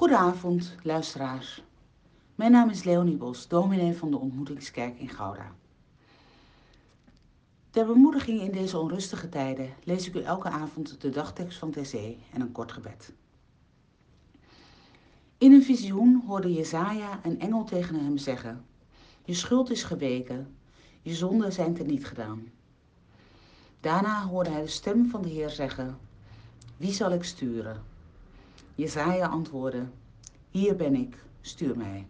[0.00, 1.62] Goedenavond, luisteraars.
[2.34, 5.52] Mijn naam is Leonie Bos, dominee van de Ontmoetingskerk in Gouda.
[7.70, 11.94] Ter bemoediging in deze onrustige tijden lees ik u elke avond de dagtekst van TC
[12.32, 13.12] en een kort gebed.
[15.38, 18.64] In een visioen hoorde Jezaja een engel tegen hem zeggen:
[19.24, 20.56] Je schuld is geweken,
[21.02, 22.50] je zonden zijn teniet gedaan.
[23.80, 25.98] Daarna hoorde hij de stem van de Heer zeggen:
[26.76, 27.89] Wie zal ik sturen?
[28.80, 29.86] Jezaja antwoordde:
[30.50, 32.06] Hier ben ik, stuur mij.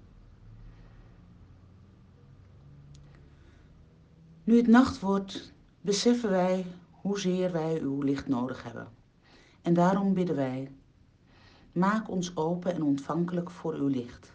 [4.45, 8.89] Nu het nacht wordt, beseffen wij hoezeer wij uw licht nodig hebben.
[9.63, 10.73] En daarom bidden wij:
[11.73, 14.33] Maak ons open en ontvankelijk voor uw licht,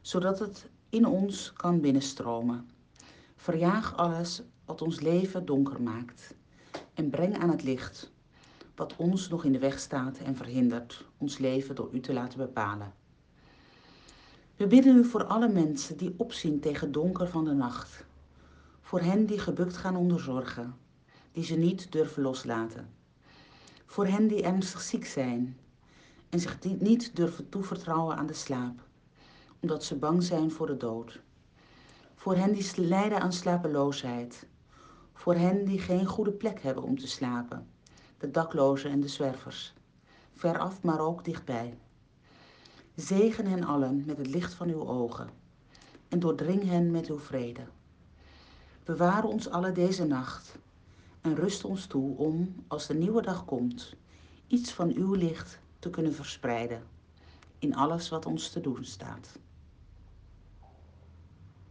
[0.00, 2.70] zodat het in ons kan binnenstromen.
[3.36, 6.34] Verjaag alles wat ons leven donker maakt
[6.94, 8.12] en breng aan het licht
[8.80, 12.38] wat ons nog in de weg staat en verhindert ons leven door u te laten
[12.38, 12.94] bepalen.
[14.56, 18.04] We bidden u voor alle mensen die opzien tegen donker van de nacht,
[18.80, 20.74] voor hen die gebukt gaan onder zorgen,
[21.32, 22.88] die ze niet durven loslaten,
[23.86, 25.56] voor hen die ernstig ziek zijn
[26.28, 28.80] en zich niet durven toevertrouwen aan de slaap,
[29.60, 31.20] omdat ze bang zijn voor de dood,
[32.14, 34.46] voor hen die lijden aan slapeloosheid,
[35.12, 37.66] voor hen die geen goede plek hebben om te slapen
[38.20, 39.72] de daklozen en de zwervers,
[40.34, 41.78] veraf maar ook dichtbij.
[42.94, 45.28] Zegen hen allen met het licht van uw ogen
[46.08, 47.60] en doordring hen met uw vrede.
[48.84, 50.58] Bewaar ons alle deze nacht
[51.20, 53.94] en rust ons toe om, als de nieuwe dag komt,
[54.46, 56.82] iets van uw licht te kunnen verspreiden
[57.58, 59.38] in alles wat ons te doen staat.